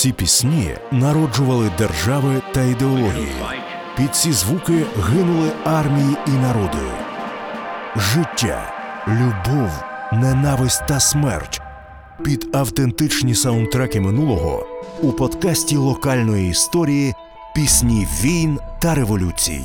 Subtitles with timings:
[0.00, 3.32] Ці пісні народжували держави та ідеології.
[3.96, 6.78] Під ці звуки гинули армії і народи.
[7.96, 8.72] Життя,
[9.08, 9.70] любов,
[10.12, 11.60] ненависть та смерть
[12.24, 14.66] під автентичні саундтреки минулого
[15.02, 17.14] у подкасті локальної історії
[17.54, 19.64] Пісні війн та революцій.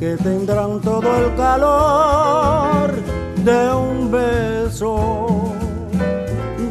[0.00, 2.90] que tendrán todo el calor
[3.48, 5.54] de un beso,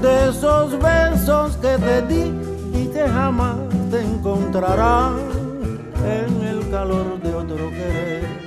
[0.01, 2.25] de esos besos que te di
[2.73, 3.57] y que jamás
[3.91, 5.13] te encontrarán
[6.17, 8.39] en el calor de otro querer.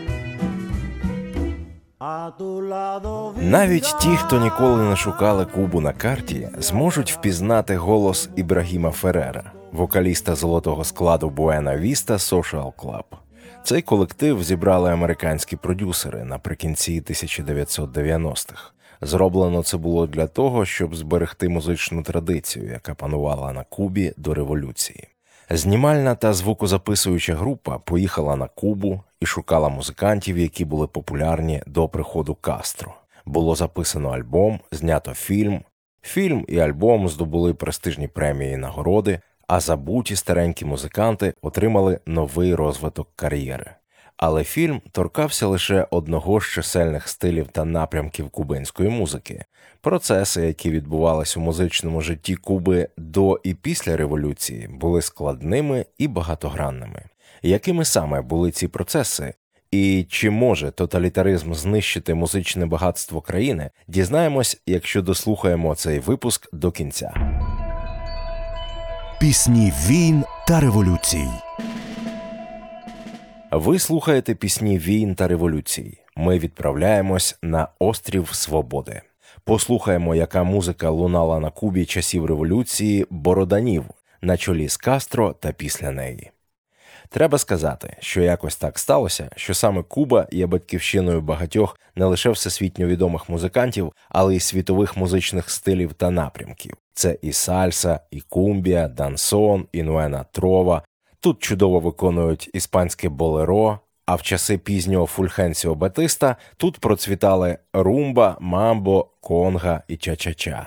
[3.36, 10.34] Навіть ті, хто ніколи не шукали Кубу на карті, зможуть впізнати голос Ібрагіма Ферера, вокаліста
[10.34, 13.21] золотого складу Буена Віста Social Club.
[13.64, 18.72] Цей колектив зібрали американські продюсери наприкінці 1990-х.
[19.00, 25.08] Зроблено це було для того, щоб зберегти музичну традицію, яка панувала на Кубі до революції.
[25.50, 32.34] Знімальна та звукозаписуюча група поїхала на Кубу і шукала музикантів, які були популярні до приходу
[32.34, 32.94] Кастро.
[33.24, 35.60] Було записано альбом, знято фільм.
[36.02, 39.20] Фільм і альбом здобули престижні премії і нагороди,
[39.52, 43.70] а забуті старенькі музиканти отримали новий розвиток кар'єри.
[44.16, 49.44] Але фільм торкався лише одного з чисельних стилів та напрямків кубинської музики.
[49.80, 57.02] Процеси, які відбувалися у музичному житті Куби до і після революції, були складними і багатогранними.
[57.42, 59.34] Якими саме були ці процеси,
[59.70, 67.12] і чи може тоталітаризм знищити музичне багатство країни, дізнаємось, якщо дослухаємо цей випуск до кінця.
[69.22, 71.28] Пісні війн та революцій.
[73.50, 75.98] Ви слухаєте пісні війн та революцій.
[76.16, 79.02] Ми відправляємось на острів Свободи.
[79.44, 83.84] Послухаємо, яка музика лунала на Кубі часів революції Бороданів
[84.22, 86.31] на чолі з Кастро та після неї.
[87.12, 92.86] Треба сказати, що якось так сталося, що саме Куба є батьківщиною багатьох не лише всесвітньо
[92.86, 96.74] відомих музикантів, але й світових музичних стилів та напрямків.
[96.94, 100.82] Це і сальса, і кумбія, дансон, і нуена трова.
[101.20, 103.78] Тут чудово виконують іспанське болеро.
[104.06, 110.66] А в часи пізнього Фульхенсіо Батиста тут процвітали румба, мамбо, конга і ча-ча-ча.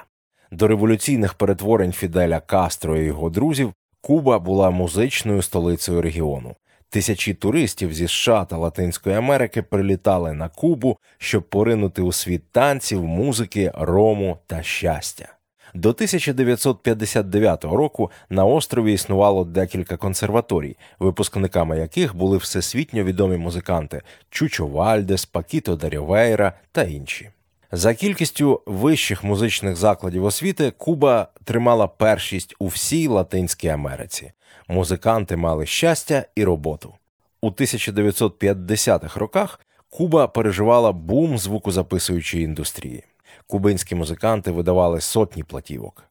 [0.51, 3.73] До революційних перетворень Фіделя Кастро і його друзів
[4.05, 6.55] Куба була музичною столицею регіону.
[6.89, 13.03] Тисячі туристів зі США та Латинської Америки прилітали на Кубу, щоб поринути у світ танців,
[13.03, 15.35] музики, рому та щастя.
[15.73, 24.67] До 1959 року на острові існувало декілька консерваторій, випускниками яких були всесвітньо відомі музиканти Чучо
[24.67, 27.29] Вальдес, Пакіто Дарівейра та інші.
[27.75, 34.31] За кількістю вищих музичних закладів освіти Куба тримала першість у всій Латинській Америці.
[34.67, 36.93] Музиканти мали щастя і роботу.
[37.41, 39.59] У 1950-х роках
[39.89, 43.03] Куба переживала бум звукозаписуючої індустрії.
[43.47, 46.03] Кубинські музиканти видавали сотні платівок.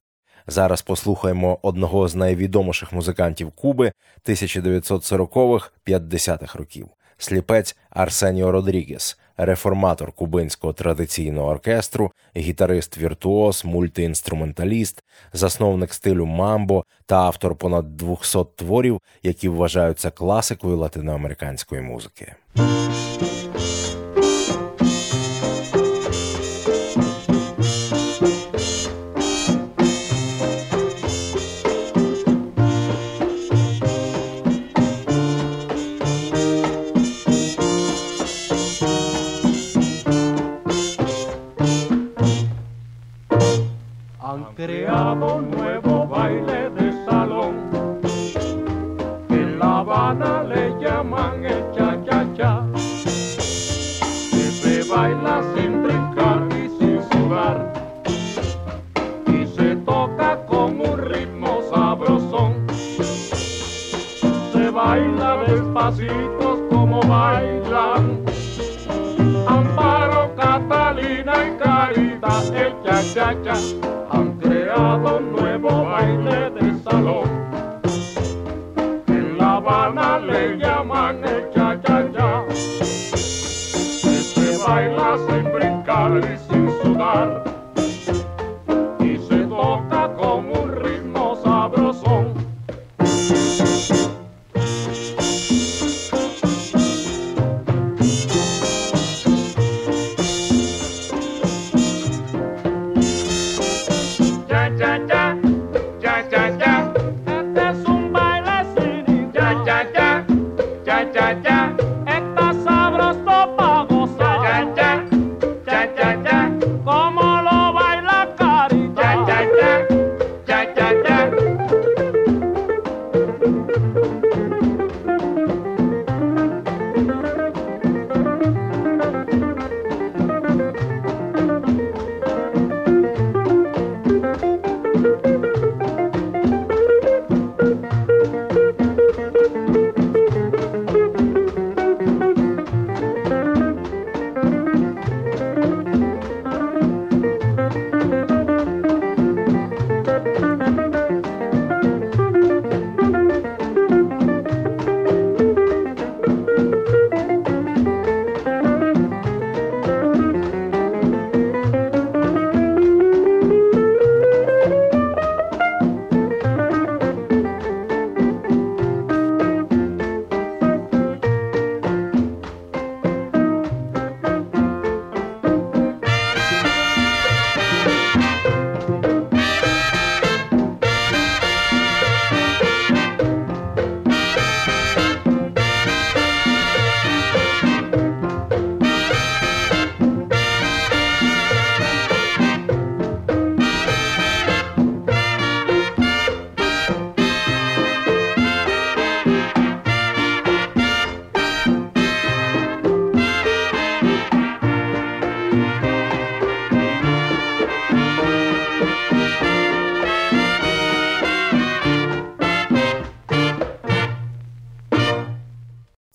[0.46, 3.92] Зараз послухаємо одного з найвідоміших музикантів Куби
[4.26, 6.88] 1940-х-50-х років
[7.18, 17.54] сліпець Арсеніо Родрігес, реформатор кубинського традиційного оркестру, гітарист віртуоз, мультиінструменталіст, засновник стилю мамбо та автор
[17.54, 22.34] понад 200 творів, які вважаються класикою латиноамериканської музики.
[73.54, 73.93] Yeah.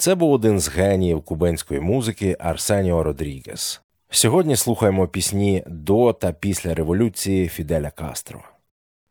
[0.10, 3.82] Це був один з геніїв кубинської музики Арсеніо Родрігес.
[4.10, 8.40] Сьогодні слухаємо пісні до та після революції Фіделя Кастро.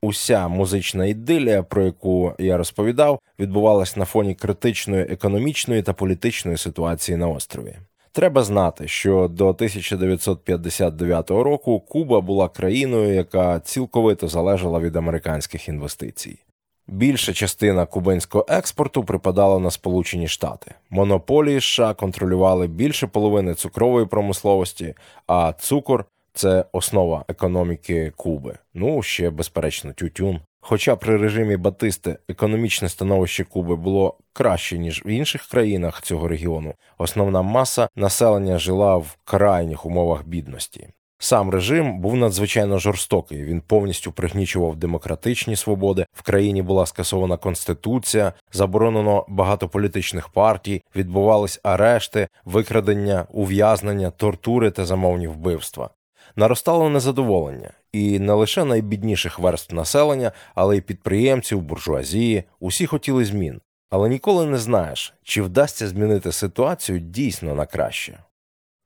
[0.02, 7.18] Уся музична ідилія, про яку я розповідав, відбувалась на фоні критичної економічної та політичної ситуації
[7.18, 7.76] на острові.
[8.12, 16.38] Треба знати, що до 1959 року Куба була країною, яка цілковито залежала від американських інвестицій.
[16.88, 20.74] Більша частина кубинського експорту припадала на Сполучені Штати.
[20.90, 24.94] Монополії США контролювали більше половини цукрової промисловості,
[25.26, 28.58] а цукор це основа економіки Куби.
[28.74, 30.40] Ну ще безперечно тютюн.
[30.60, 36.74] Хоча при режимі Батисти економічне становище Куби було краще ніж в інших країнах цього регіону,
[36.98, 40.88] основна маса населення жила в крайніх умовах бідності.
[41.20, 43.44] Сам режим був надзвичайно жорстокий.
[43.44, 46.06] Він повністю пригнічував демократичні свободи.
[46.12, 54.84] В країні була скасована конституція, заборонено багато політичних партій, відбувались арешти, викрадення, ув'язнення, тортури та
[54.84, 55.90] замовні вбивства.
[56.36, 62.44] Наростало незадоволення, і не лише найбідніших верств населення, але й підприємців, буржуазії.
[62.60, 63.60] Усі хотіли змін,
[63.90, 68.18] але ніколи не знаєш, чи вдасться змінити ситуацію дійсно на краще.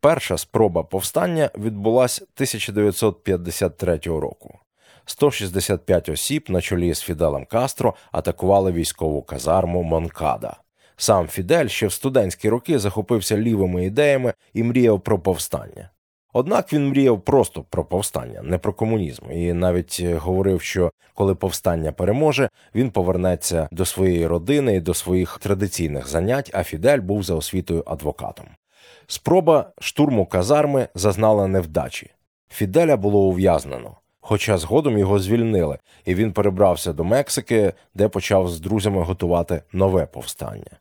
[0.02, 4.58] Перша спроба повстання відбулася 1953 року.
[5.04, 10.56] 165 осіб на чолі з Фіделем Кастро атакували військову казарму Монкада.
[10.96, 15.90] Сам Фідель ще в студентські роки захопився лівими ідеями і мріяв про повстання.
[16.32, 21.34] Однак він мріяв просто про повстання, не про комунізм, і навіть е, говорив, що коли
[21.34, 27.22] повстання переможе, він повернеться до своєї родини і до своїх традиційних занять, а Фідель був
[27.22, 28.46] за освітою адвокатом.
[29.06, 32.10] Спроба штурму казарми зазнала невдачі.
[32.48, 38.60] Фіделя було ув'язнено, хоча згодом його звільнили, і він перебрався до Мексики, де почав з
[38.60, 40.78] друзями готувати нове повстання.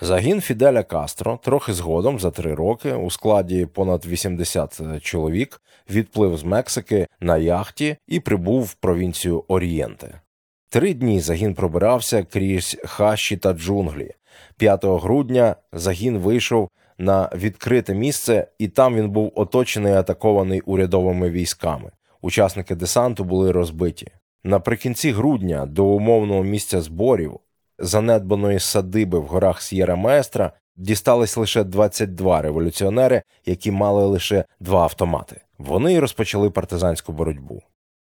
[0.00, 6.44] Загін Фіделя Кастро трохи згодом за три роки у складі понад 80 чоловік відплив з
[6.44, 10.20] Мексики на яхті і прибув в провінцію Орієнте.
[10.68, 14.10] Три дні загін пробирався крізь хащі та джунглі.
[14.56, 21.30] 5 грудня загін вийшов на відкрите місце, і там він був оточений і атакований урядовими
[21.30, 21.90] військами.
[22.22, 24.08] Учасники десанту були розбиті.
[24.44, 27.40] Наприкінці грудня до умовного місця зборів
[27.78, 35.40] занедбаної садиби в горах С'єра Маестра дістались лише 22 революціонери, які мали лише два автомати.
[35.58, 37.62] Вони розпочали партизанську боротьбу.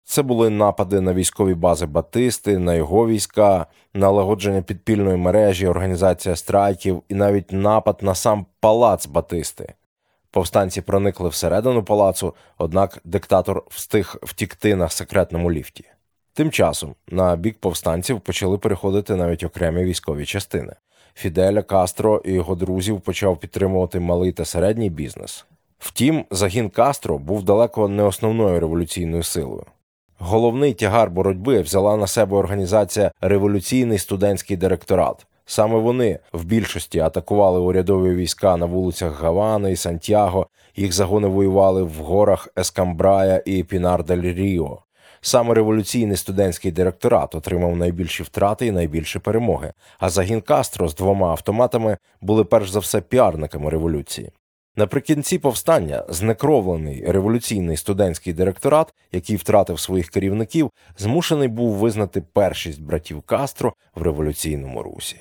[0.04, 7.02] Це були напади на військові бази Батисти, на його війська, налагодження підпільної мережі, організація страйків
[7.09, 9.75] і навіть напад на сам палац Батисти.
[10.30, 15.85] Повстанці проникли всередину палацу, однак диктатор встиг втікти на секретному ліфті.
[16.33, 20.73] Тим часом на бік повстанців почали переходити навіть окремі військові частини.
[21.14, 25.47] Фіделя Кастро і його друзів почав підтримувати малий та середній бізнес.
[25.78, 29.64] Втім, загін Кастро був далеко не основною революційною силою.
[30.22, 35.26] Головний тягар боротьби взяла на себе організація Революційний студентський директорат.
[35.46, 40.46] Саме вони в більшості атакували урядові війська на вулицях Гавани і Сантьяго.
[40.76, 44.78] Їх загони воювали в горах Ескамбрая і Пінар дель Ріо.
[45.20, 49.72] Саме революційний студентський директорат отримав найбільші втрати і найбільші перемоги.
[49.98, 54.30] А загін Кастро з двома автоматами були перш за все піарниками революції.
[54.76, 63.22] Наприкінці повстання знекровлений революційний студентський директорат, який втратив своїх керівників, змушений був визнати першість братів
[63.22, 65.16] Кастро в революційному русі.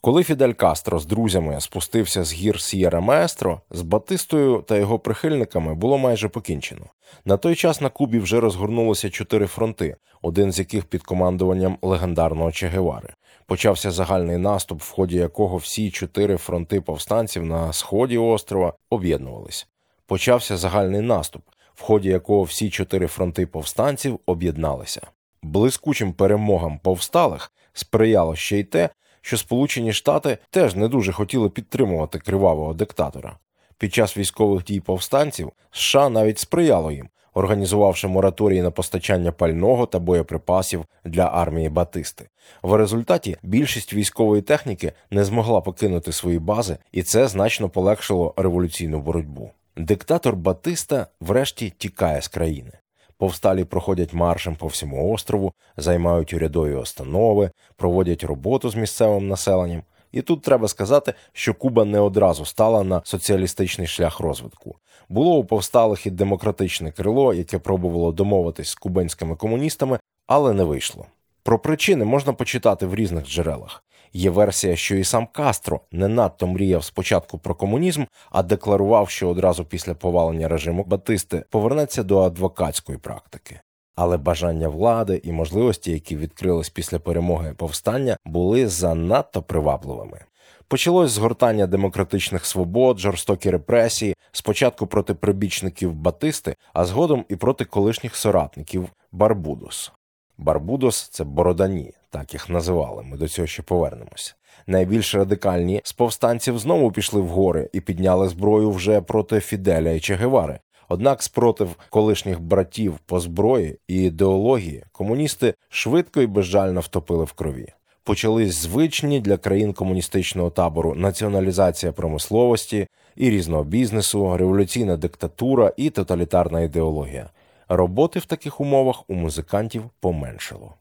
[0.00, 5.74] Коли Фідель Кастро з друзями спустився з гір С'єра Маестро, з Батистою та його прихильниками
[5.74, 6.86] було майже покінчено.
[7.24, 12.52] На той час на Кубі вже розгорнулося чотири фронти, один з яких під командуванням легендарного
[12.52, 13.14] Че Гевари.
[13.50, 19.68] Почався загальний наступ, в ході якого всі чотири фронти повстанців на сході острова об'єднувались.
[20.06, 21.42] Почався загальний наступ,
[21.74, 25.00] в ході якого всі чотири фронти повстанців об'єдналися.
[25.42, 28.90] Блискучим перемогам повсталих сприяло ще й те,
[29.20, 33.38] що Сполучені Штати теж не дуже хотіли підтримувати кривавого диктатора.
[33.78, 39.98] Під час військових дій повстанців США навіть сприяло їм, організувавши мораторій на постачання пального та
[39.98, 42.28] боєприпасів для армії Батисти.
[42.62, 49.00] В результаті більшість військової техніки не змогла покинути свої бази, і це значно полегшило революційну
[49.00, 49.50] боротьбу.
[49.76, 52.72] Диктатор Батиста врешті тікає з країни.
[53.18, 59.82] Повсталі проходять маршем по всьому острову, займають урядові установи, проводять роботу з місцевим населенням.
[60.12, 64.76] І тут треба сказати, що Куба не одразу стала на соціалістичний шлях розвитку.
[65.08, 71.06] Було у повсталих і демократичне крило, яке пробувало домовитись з кубинськими комуністами, але не вийшло.
[71.42, 73.84] Про причини можна почитати в різних джерелах.
[74.12, 79.28] Є версія, що і сам Кастро не надто мріяв спочатку про комунізм, а декларував, що
[79.28, 83.60] одразу після повалення режиму Батисти повернеться до адвокатської практики.
[83.96, 90.20] Але бажання влади і можливості, які відкрились після перемоги повстання, були занадто привабливими.
[90.68, 98.16] Почалось згортання демократичних свобод, жорстокі репресії, спочатку проти прибічників Батисти, а згодом і проти колишніх
[98.16, 99.92] соратників Барбудос.
[100.38, 103.02] Барбудос це бородані, так їх називали.
[103.02, 104.34] Ми до цього ще повернемося.
[104.66, 110.00] Найбільш радикальні з повстанців знову пішли в гори і підняли зброю вже проти Фіделя і
[110.00, 110.58] Чегевари.
[110.92, 117.66] Однак спротив колишніх братів по зброї і ідеології комуністи швидко і безжально втопили в крові.
[118.04, 126.60] Почались звичні для країн комуністичного табору націоналізація промисловості і різного бізнесу, революційна диктатура і тоталітарна
[126.60, 127.30] ідеологія.
[127.68, 130.74] Роботи в таких умовах у музикантів поменшало.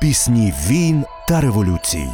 [0.00, 2.08] Пісні війн та революцій.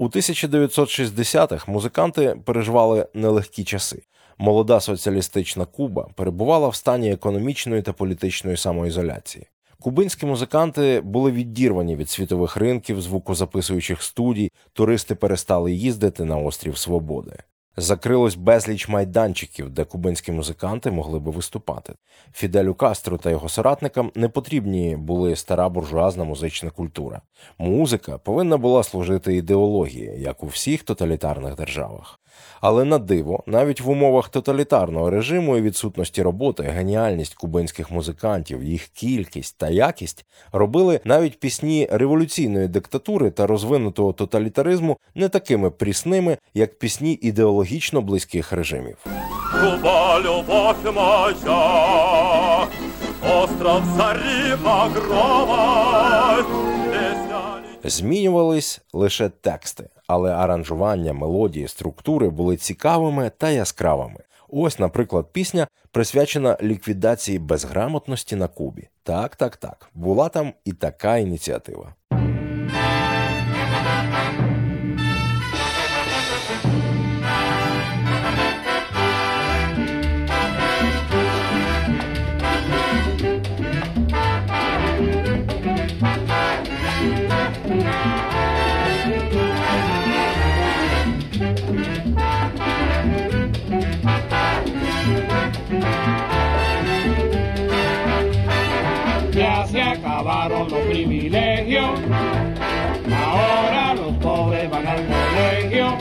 [0.00, 4.02] У 1960-х музиканти переживали нелегкі часи.
[4.38, 9.46] Молода соціалістична Куба перебувала в стані економічної та політичної самоізоляції.
[9.80, 17.36] Кубинські музиканти були відірвані від світових ринків, звукозаписуючих студій, туристи перестали їздити на острів Свободи.
[17.76, 21.94] Закрилось безліч майданчиків, де кубинські музиканти могли би виступати.
[22.32, 27.20] Фіделю Кастру та його соратникам не потрібні були стара буржуазна музична культура.
[27.58, 32.20] Музика повинна була служити ідеології, як у всіх тоталітарних державах.
[32.60, 38.88] Але на диво, навіть в умовах тоталітарного режиму і відсутності роботи, геніальність кубинських музикантів, їх
[38.88, 46.78] кількість та якість робили навіть пісні революційної диктатури та розвинутого тоталітаризму не такими прісними, як
[46.78, 48.96] пісні ідеологічно близьких режимів.
[49.52, 52.66] Куба, любовь моя,
[53.22, 53.82] остров
[54.64, 55.90] багровой,
[56.40, 56.69] песня
[57.84, 64.20] Змінювались лише тексти, але аранжування, мелодії, структури були цікавими та яскравими.
[64.48, 68.88] Ось, наприклад, пісня присвячена ліквідації безграмотності на Кубі.
[69.02, 69.90] Так, так, так.
[69.94, 71.94] Була там і така ініціатива.
[100.90, 102.00] Privilegios,
[103.14, 105.96] ahora los pobres van al colegio.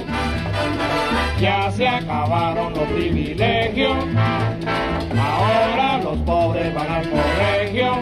[1.39, 3.95] Ya se acabaron los privilegios,
[5.15, 7.99] ahora los pobres van al colegio.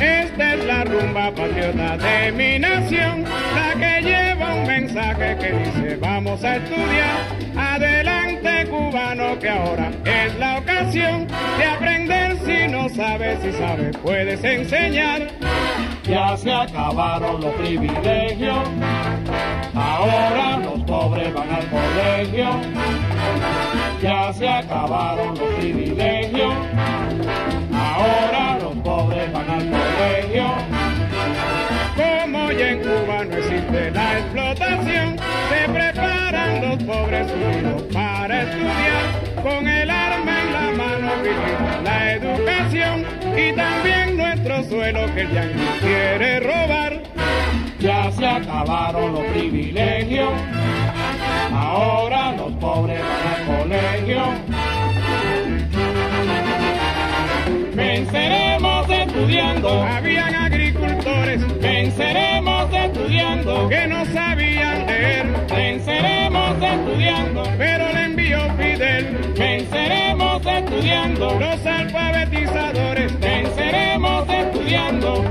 [0.00, 3.24] Esta es la rumba patriota de mi nación,
[3.54, 4.23] la que lleva
[4.80, 7.20] mensaje que dice vamos a estudiar.
[7.56, 11.28] Adelante cubano que ahora es la ocasión
[11.58, 15.28] de aprender si no sabes, si sabes puedes enseñar.
[16.04, 18.58] Ya se acabaron los privilegios,
[19.74, 22.48] ahora los pobres van al colegio.
[24.02, 26.52] Ya se acabaron los privilegios,
[27.72, 28.53] ahora
[34.56, 39.42] se preparan los pobres unidos para estudiar.
[39.42, 41.12] Con el arma en la mano
[41.82, 43.04] la educación
[43.36, 47.02] y también nuestro suelo que el yanqui quiere robar.
[47.80, 50.32] Ya se acabaron los privilegios,
[51.52, 54.22] ahora los pobres van al colegio.
[57.74, 59.82] Venceremos estudiando.
[59.82, 60.34] Habían
[61.60, 63.68] Venceremos estudiando.
[63.68, 65.26] Que no sabían leer.
[65.48, 67.42] Venceremos estudiando.
[67.58, 69.34] Pero le envió Fidel.
[69.36, 71.38] Venceremos estudiando.
[71.38, 73.20] Los alfabetizadores.
[73.20, 75.24] Venceremos estudiando.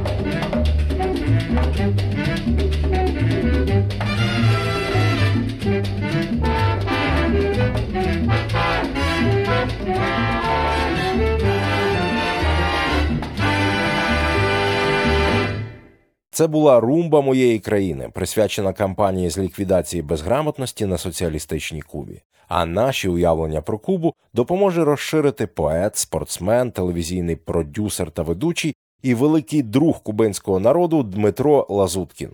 [16.43, 22.21] Це була румба моєї країни, присвячена кампанії з ліквідації безграмотності на соціалістичній Кубі.
[22.47, 29.61] А наші уявлення про Кубу допоможе розширити поет, спортсмен, телевізійний продюсер та ведучий і великий
[29.61, 32.29] друг кубинського народу Дмитро Лазуткін.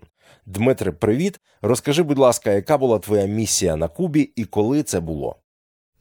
[0.46, 1.40] Дмитре, привіт.
[1.62, 5.36] Розкажи, будь ласка, яка була твоя місія на Кубі і коли це було?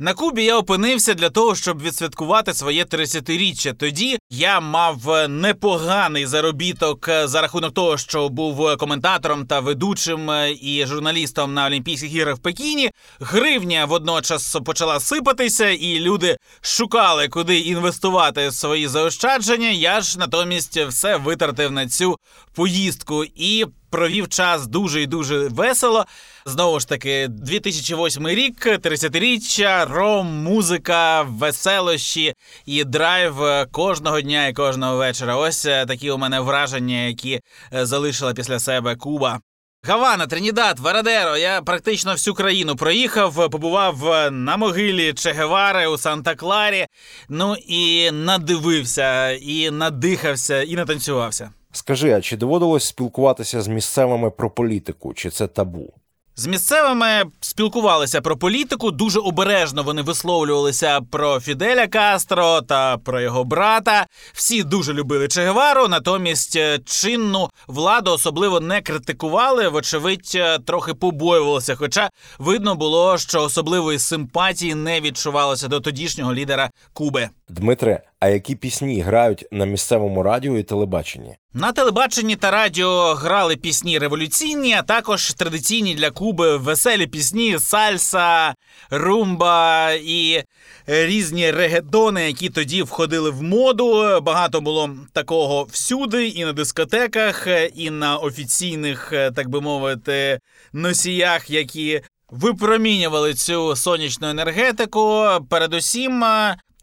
[0.01, 3.75] На Кубі я опинився для того, щоб відсвяткувати своє 30-річчя.
[3.75, 9.61] Тоді я мав е, непоганий заробіток е, за рахунок того, що був е, коментатором та
[9.61, 10.31] ведучим
[10.61, 12.91] і журналістом на Олімпійських іграх в Пекіні.
[13.21, 19.69] Гривня водночас почала сипатися, і люди шукали, куди інвестувати свої заощадження.
[19.69, 22.17] Я ж натомість все витратив на цю
[22.55, 26.05] поїздку і провів час дуже і дуже весело.
[26.47, 32.35] Знову ж таки, 2008 рік, 30-річчя, ром, музика, веселощі
[32.67, 35.37] і драйв е, кожного дня і кожного вечора.
[35.37, 37.41] Ось е, такі у мене враження, які
[37.75, 39.41] е, залишила після себе Куба.
[39.83, 41.37] Гавана, Тринідад, Варадеро.
[41.37, 46.87] Я практично всю країну проїхав, побував на могилі Че Гевари у Санта-Кларі.
[47.29, 51.51] Ну і надивився, і надихався, і натанцювався.
[51.73, 55.93] Скажи, а чи доводилось спілкуватися з місцевими про політику, чи це табу?
[56.39, 58.91] З місцевими спілкувалися про політику.
[58.91, 64.07] Дуже обережно вони висловлювалися про Фіделя Кастро та про його брата.
[64.33, 69.69] Всі дуже любили Че Гевару, натомість е, чинну владу особливо не критикували.
[69.69, 71.75] Вочевидь, е, трохи побоювалися.
[71.77, 77.29] Хоча видно було, що особливої симпатії не відчувалося до тодішнього лідера Куби.
[77.51, 81.37] Дмитре, а які пісні грають на місцевому радіо і телебаченні?
[81.55, 88.55] На телебаченні та радіо грали пісні революційні, а також традиційні для Куби веселі пісні, сальса,
[88.91, 90.43] румба і
[90.87, 94.21] різні регетони, які тоді входили в моду.
[94.23, 100.41] Багато було такого всюди, і на дискотеках, і на офіційних, так би мовити,
[100.73, 105.27] носіях, які випромінювали цю сонячну енергетику.
[105.51, 106.25] Передусім,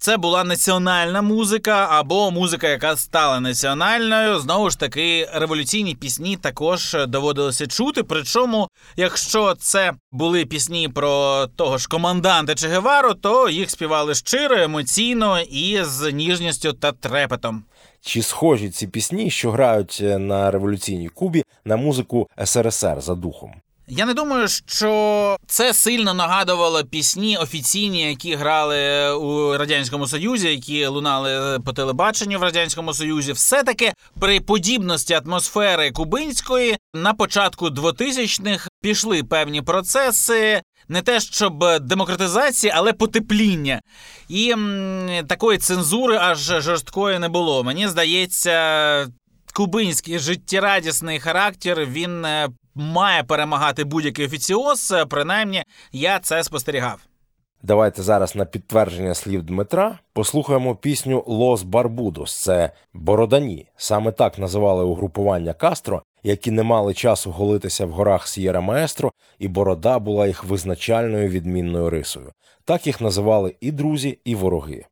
[0.05, 4.39] це була національна музика або музика, яка стала національною.
[4.39, 8.03] Знову ж таки, революційні пісні також доводилося чути.
[8.03, 14.57] Причому, якщо це були пісні про того ж команданта Че Гевару, то їх співали щиро,
[14.57, 17.63] емоційно і з ніжністю та трепетом.
[18.01, 23.53] Чи схожі ці пісні, що грають е, на революційній Кубі, на музику СРСР за духом?
[23.87, 30.85] Я не думаю, що це сильно нагадувало пісні офіційні, які грали у радянському союзі, які
[30.85, 33.31] лунали по телебаченню в радянському союзі.
[33.31, 40.61] Все таки при подібності атмосфери кубинської на початку 2000-х пішли певні процеси.
[40.87, 43.81] Не те, щоб демократизації, але потепління.
[44.29, 47.63] І м, такої цензури аж жорсткої не було.
[47.63, 49.07] Мені здається,
[49.53, 54.91] кубинський життєрадісний характер він е, має перемагати будь-який офіціоз.
[54.91, 56.99] Е, Принаймні, я це спостерігав.
[57.63, 62.43] Давайте зараз на підтвердження слів Дмитра послухаємо пісню Los Barbudos.
[62.43, 63.67] Це Бородані.
[63.77, 69.47] Саме так називали угрупування Кастро, які не мали часу голитися в горах Сієра Маестро, і
[69.47, 72.31] борода була їх визначальною відмінною рисою.
[72.65, 74.85] Так їх називали і друзі, і вороги.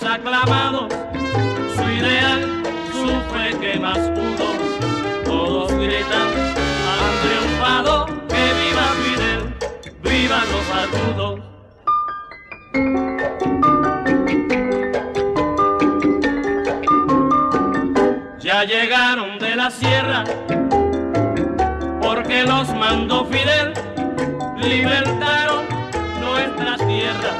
[0.00, 0.90] Aclamados,
[1.76, 4.46] su ideal, su fe que más pudo,
[5.24, 6.28] todos gritan,
[6.88, 9.40] han triunfado, que viva Fidel,
[10.02, 11.40] vivan los barbudos.
[18.40, 20.24] Ya llegaron de la sierra,
[22.00, 23.74] porque los mandó Fidel,
[24.56, 25.66] libertaron
[26.18, 27.36] nuestras tierras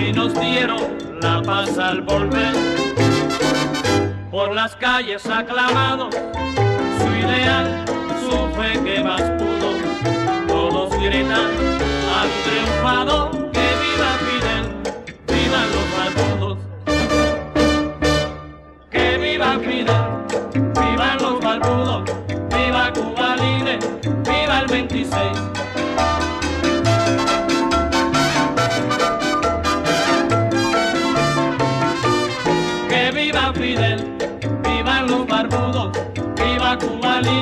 [0.00, 2.54] y nos dieron la paz al volver.
[4.30, 6.14] Por las calles aclamados,
[6.98, 7.84] su ideal,
[8.24, 9.68] su fe que más pudo,
[10.46, 11.50] todos gritan,
[12.16, 14.64] han triunfado, que viva Fidel,
[15.32, 16.58] vivan los barbudos.
[18.90, 20.04] Que viva Fidel,
[20.80, 22.02] vivan los barbudos,
[22.54, 23.78] viva Cuba libre,
[24.28, 25.55] viva el 26.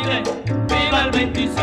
[0.04, 1.54] Viva el 26.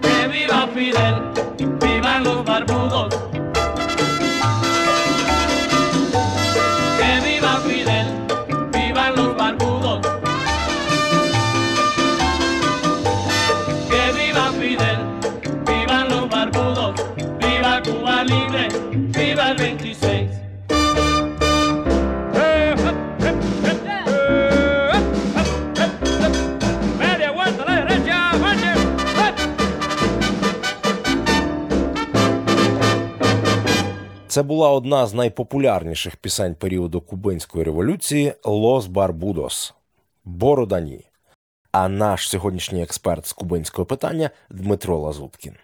[0.00, 1.31] Que viva Fidel,
[34.32, 39.74] Це була одна з найпопулярніших пісень періоду Кубинської революції Los Barbudos
[40.24, 41.04] Бородані.
[41.72, 45.54] А наш сьогоднішній експерт з кубинського питання Дмитро Лазуткін.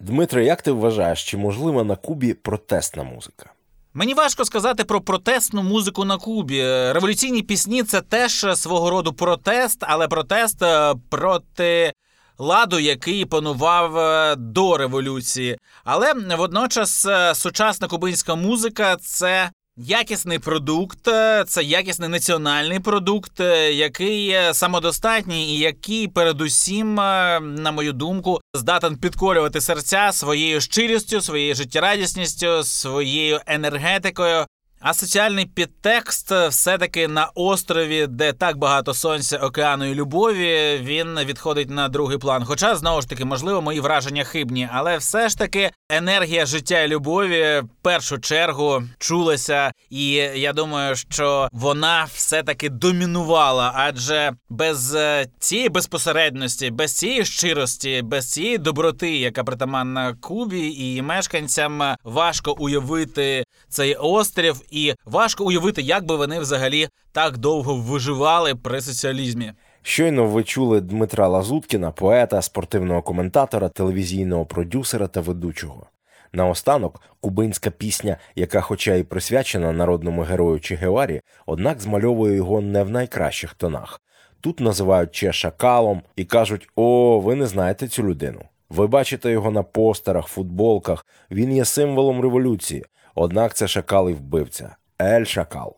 [0.00, 3.52] Дмитре, як ти вважаєш, чи можлива на Кубі протестна музика?
[3.94, 6.62] Мені важко сказати про протестну музику на Кубі.
[6.92, 11.92] Революційні пісні це теж свого роду протест, але протест е, проти
[12.38, 15.58] ладу, який панував е, до революції.
[15.84, 19.50] Але водночас е, сучасна кубинська музика це.
[19.80, 23.40] Якісний продукт, е, це якісний національний продукт,
[23.72, 32.64] який самодостатній і який, передусім, на мою думку, здатен підколювати серця своєю щирістю, своєю життєрадісністю,
[32.64, 34.46] своєю енергетикою.
[34.80, 41.70] А соціальний підтекст все-таки на острові, де так багато сонця, океану і любові, він відходить
[41.70, 42.44] на другий план.
[42.44, 46.88] Хоча знову ж таки, можливо, мої враження хибні, але все ж таки енергія життя і
[46.88, 55.26] любові в першу чергу чулася, і я думаю, що вона все-таки домінувала, адже без е,
[55.38, 63.44] цієї безпосередності, без цієї щирості, без цієї доброти, яка притаманна Кубі і мешканцям, важко уявити
[63.68, 69.52] цей острів, і важко уявити, як би вони взагалі так довго виживали при соціалізмі.
[69.82, 75.86] Щойно ви чули Дмитра Лазуткіна, поета, спортивного коментатора, телевізійного продюсера та ведучого.
[76.32, 82.82] Наостанок кубинська пісня, яка, хоча й присвячена народному герою Че Геварі, однак змальовує його не
[82.82, 84.00] в найкращих тонах.
[84.40, 88.40] Тут називають Че шакалом і кажуть: О, ви не знаєте цю людину.
[88.70, 91.06] Ви бачите його на постерах, футболках.
[91.30, 92.84] Він є символом революції.
[93.20, 94.76] Однак це шакал і вбивця.
[95.02, 95.76] Ель Шакал.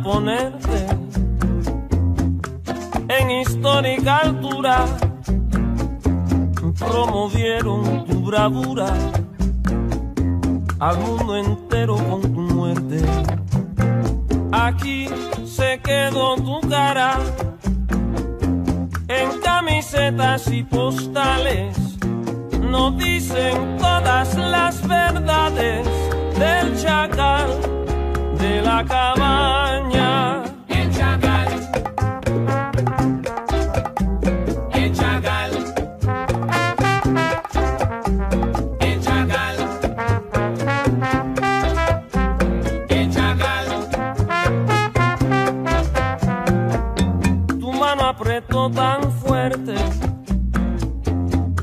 [0.00, 0.86] ponerte
[3.08, 4.86] en histórica altura.
[6.78, 8.92] Promovieron tu bravura
[10.78, 13.02] al mundo entero con tu muerte.
[14.52, 15.08] Aquí
[15.44, 17.18] se quedó tu cara
[19.08, 21.76] en camisetas y postales.
[22.60, 25.86] Nos dicen todas las verdades
[26.38, 27.48] del chacal
[28.38, 29.61] de la cabana.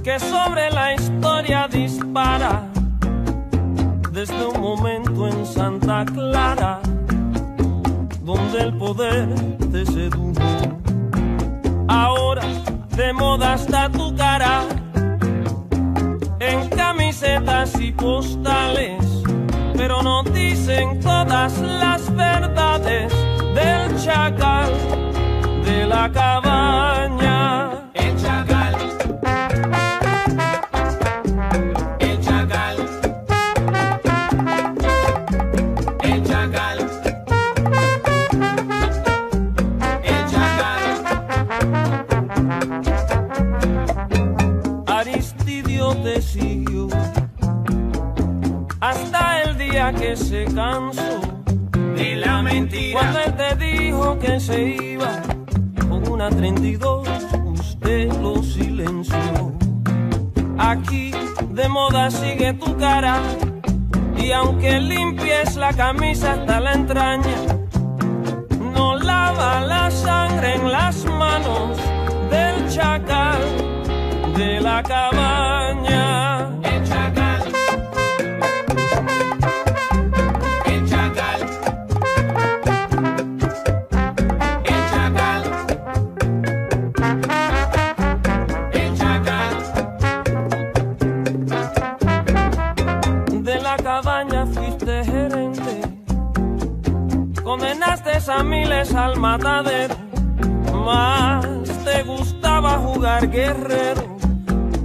[0.10, 2.64] Que sobre la historia dispara
[4.12, 6.80] desde un momento en Santa Clara
[8.24, 9.28] donde el poder
[9.72, 10.50] te sedujo.
[11.88, 12.42] Ahora
[12.98, 14.64] de moda está tu cara
[16.40, 19.06] en camisetas y postales,
[19.76, 23.14] pero no dicen todas las verdades
[23.54, 24.72] del chacal
[25.64, 27.69] de la cabaña.
[50.60, 53.00] De la mentira.
[53.00, 55.22] Cuando él te dijo que se iba
[55.90, 57.08] con una 32,
[57.46, 59.54] usted lo silenció.
[60.58, 61.12] Aquí
[61.52, 63.22] de moda sigue tu cara
[64.18, 67.38] y aunque limpies la camisa hasta la entraña,
[68.74, 71.78] no lava la sangre en las manos
[72.30, 73.40] del chacal
[74.36, 75.49] de la cabaña.
[98.94, 99.96] Al matadero.
[100.86, 101.46] Más
[101.84, 104.18] te gustaba jugar guerrero.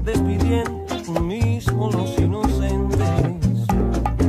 [0.05, 3.09] Despidiendo tú mismo los inocentes.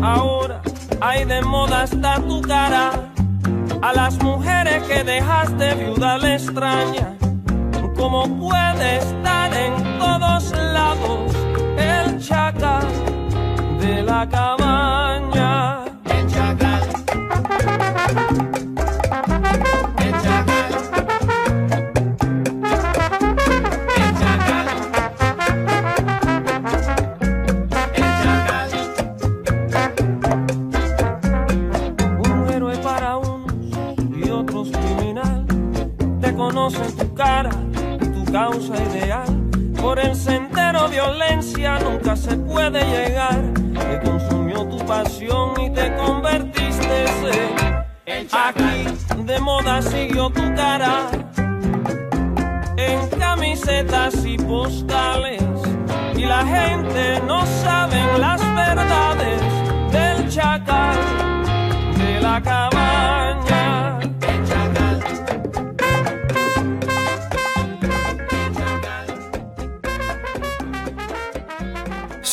[0.01, 0.61] Ahora
[1.01, 2.91] hay de moda está tu cara.
[3.81, 7.15] A las mujeres que dejaste viuda le extraña.
[7.95, 11.31] Como puede estar en todos lados
[11.77, 12.87] el chacal
[13.79, 14.64] de la cabaña.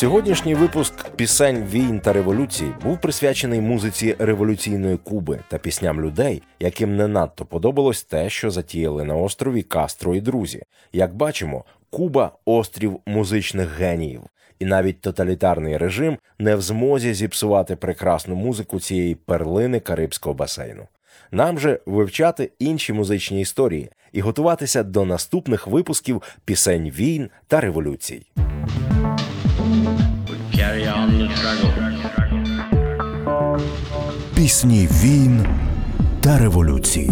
[0.03, 6.95] Сьогоднішній випуск пісень війн та революцій був присвячений музиці революційної Куби та пісням людей, яким
[6.95, 10.63] не надто подобалось те, що затіяли на острові Кастро і друзі.
[10.93, 14.21] Як бачимо, Куба острів музичних геніїв,
[14.59, 20.87] і навіть тоталітарний режим не в змозі зіпсувати прекрасну музику цієї перлини Карибського басейну.
[21.31, 28.25] Нам же вивчати інші музичні історії і готуватися до наступних випусків пісень війн та революцій.
[34.35, 35.45] Пісні війн
[36.21, 37.11] та революцій.